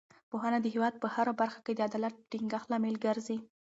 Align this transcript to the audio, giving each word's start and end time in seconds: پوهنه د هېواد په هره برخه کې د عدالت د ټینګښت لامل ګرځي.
پوهنه 0.29 0.57
د 0.61 0.67
هېواد 0.73 0.93
په 1.03 1.07
هره 1.15 1.33
برخه 1.41 1.59
کې 1.65 1.73
د 1.75 1.79
عدالت 1.89 2.13
د 2.17 2.21
ټینګښت 2.31 2.67
لامل 2.71 2.95
ګرځي. 3.05 3.37